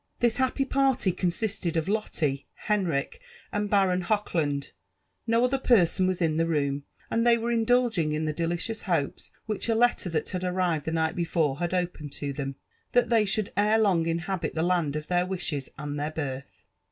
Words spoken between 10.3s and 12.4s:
arrived the night before, had opened to